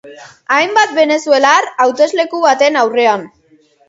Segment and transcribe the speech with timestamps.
[0.53, 3.27] Hainbat venezuelar hautesleku baten aurrean.